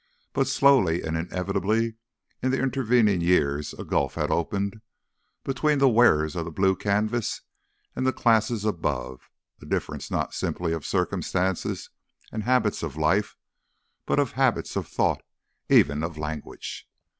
[0.33, 1.93] But slowly and inevitably
[2.41, 4.81] in the intervening years a gulf had opened
[5.43, 7.41] between the wearers of the blue canvas
[7.95, 9.29] and the classes above,
[9.61, 11.91] a difference not simply of circumstances
[12.31, 13.35] and habits of life,
[14.07, 15.21] but of habits of thought
[15.69, 16.89] even of language.